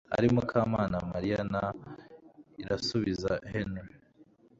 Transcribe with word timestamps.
ari 0.17 0.27
Mukamana 0.35 0.97
Marie 1.11 1.39
na 1.53 1.63
Irasubiza 2.61 3.31
Henry 3.51 3.89